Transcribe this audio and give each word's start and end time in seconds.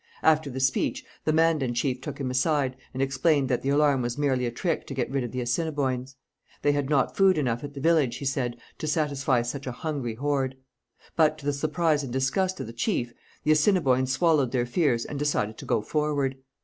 After 0.23 0.49
the 0.49 0.59
speech, 0.59 1.05
the 1.25 1.31
Mandan 1.31 1.75
chief 1.75 2.01
took 2.01 2.17
him 2.19 2.31
aside, 2.31 2.75
and 2.91 3.03
explained 3.03 3.49
that 3.49 3.61
the 3.61 3.69
alarm 3.69 4.01
was 4.01 4.17
merely 4.17 4.47
a 4.47 4.51
trick 4.51 4.87
to 4.87 4.95
get 4.95 5.11
rid 5.11 5.23
of 5.23 5.31
the 5.31 5.41
Assiniboines. 5.41 6.15
They 6.63 6.71
had 6.71 6.89
not 6.89 7.15
food 7.15 7.37
enough 7.37 7.63
at 7.63 7.75
the 7.75 7.81
village, 7.81 8.15
he 8.15 8.25
said, 8.25 8.57
to 8.79 8.87
satisfy 8.87 9.43
such 9.43 9.67
a 9.67 9.71
hungry 9.71 10.15
horde. 10.15 10.55
But, 11.15 11.37
to 11.37 11.45
the 11.45 11.53
surprise 11.53 12.01
and 12.03 12.11
disgust 12.11 12.59
of 12.59 12.65
the 12.65 12.73
chief, 12.73 13.13
the 13.43 13.51
Assiniboines 13.51 14.11
swallowed 14.11 14.51
their 14.51 14.65
fears 14.65 15.05
and 15.05 15.19
decided 15.19 15.59
to 15.59 15.65
go 15.65 15.83
forward. 15.83 16.37